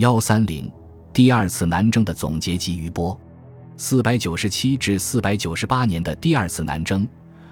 [0.00, 0.66] 幺三零，
[1.12, 3.18] 第二次南征的总结及余波。
[3.76, 7.06] 四百九十七至四百九十八年的第二次南征，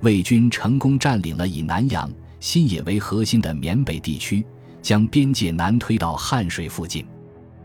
[0.00, 2.10] 魏军成功占领了以南阳、
[2.40, 4.44] 新野为核心的缅北地区，
[4.82, 7.06] 将边界南推到汉水附近。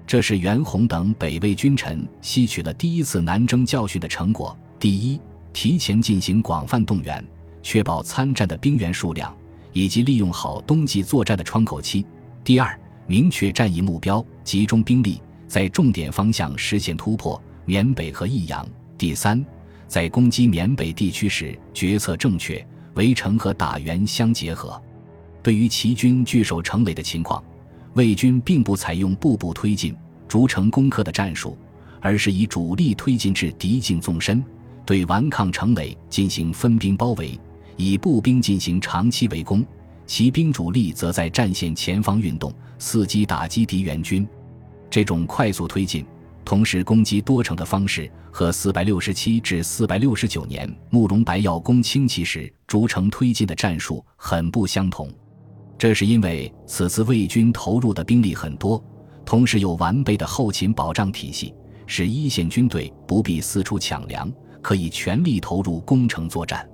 [0.06, 4.56] 这是袁弘等北魏君臣吸取了第一次南征教训的成果。
[4.80, 5.20] 第一，
[5.54, 7.26] 提前进行广泛动员，
[7.64, 9.36] 确保参战的兵员数量，
[9.74, 12.06] 以及利用好冬季作战的窗口期。
[12.44, 17.42] 第二，明确战役目标，集中兵力，在重点方向实现突破。
[17.66, 18.68] 缅北和益阳。
[18.98, 19.44] 第三，
[19.88, 24.82] 在攻击缅北地区时，决策正确，围城和打援相结合。
[25.42, 27.44] 对于齐军据守城垒的情况，
[27.94, 29.96] 魏军并不采用步步推进、
[30.28, 31.58] 逐城攻克的战术，
[32.02, 34.44] 而是以主力推进至敌境纵深，
[34.86, 37.40] 对顽抗城垒进行分兵包围，
[37.78, 39.66] 以步兵进行长期围攻。
[40.08, 44.26] 骑兵主力则在战线前方运动，伺机打击敌援军。
[44.90, 46.06] 这种快速推进，
[46.46, 55.12] 同时攻击多城的方式，和四百六十七至四百六十九年慕容白要攻轻骑时逐城推进的战术很不相同。
[55.78, 58.82] 这是因为此次魏军投入的兵力很多，
[59.26, 61.54] 同时有完备的后勤保障体系，
[61.86, 66.68] 使一线军队不必四处抢粮，可以全力投入攻城作战。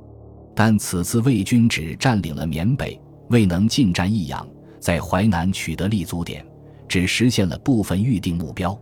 [0.55, 2.97] 但此次魏军只占领了缅北。
[3.29, 4.47] 未能进占益阳，
[4.79, 6.45] 在淮南取得立足点，
[6.87, 8.77] 只实现了部分预定目标。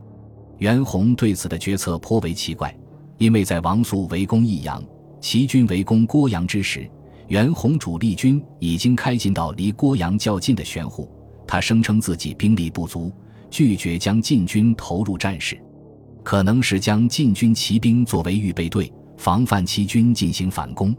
[0.57, 2.75] 袁弘对此的决策颇为奇怪，
[3.17, 4.83] 因为在王肃围攻益阳、
[5.19, 6.89] 齐军围攻郭阳之时，
[7.27, 11.09] 袁弘主力军已经开进到离郭阳较近的玄户。
[11.47, 13.11] 他声称自己兵力不足，
[13.49, 15.59] 拒绝将晋军投入战事，
[16.23, 20.95] 可能是将晋军骑兵作为预备队，防范齐军进行反攻。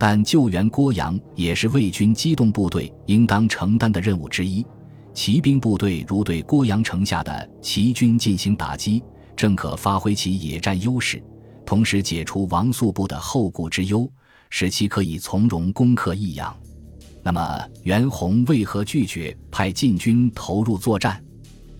[0.00, 4.64] 但救援郭阳也是魏军机动部队应当承担的任务之一。
[5.12, 9.02] 骑兵部队如对郭阳城下的齐军进行打击，
[9.36, 11.22] 正可发挥其野战优势，
[11.66, 14.10] 同时解除王素部的后顾之忧，
[14.48, 16.56] 使其可以从容攻克益阳。
[17.22, 21.22] 那么，袁弘为何拒绝派禁军投入作战？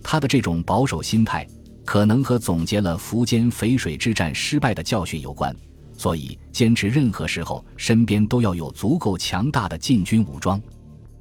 [0.03, 1.47] 他的这种保守心态，
[1.83, 5.55] 可能和总结了苻坚淝水之战失败的教训有关。
[6.01, 10.59] 所以，坚持任何时候身边都要有足够强大的禁军武装，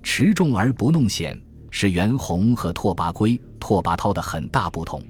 [0.03, 1.39] 持重而不弄险，
[1.71, 5.03] 是袁弘和拓跋圭、拓跋焘的很大不同。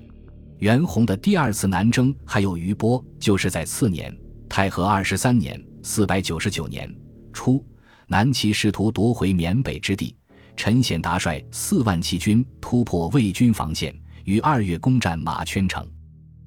[0.58, 4.12] 袁弘的第二次南征还有余波，就是在次年
[4.48, 6.92] 太和二十三年（四百九十九年）
[7.32, 7.64] 初，
[8.08, 10.16] 南齐试图夺回缅北之地，
[10.56, 13.94] 陈显达率四万骑军突破魏军防线，
[14.24, 15.86] 于二月攻占马圈城。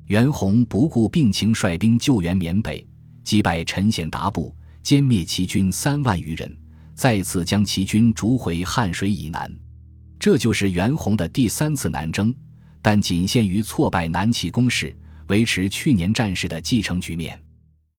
[0.08, 2.86] 袁弘不顾病情，率兵救援缅北。
[3.24, 6.58] 击败陈显达部，歼灭齐军三万余人，
[6.94, 9.52] 再次将齐军逐回汉水以南。
[10.20, 12.34] 这就是袁弘的第三次南征，
[12.82, 14.96] 但仅限于挫败南齐攻势，
[15.28, 17.43] 维持去年战事的继承局面。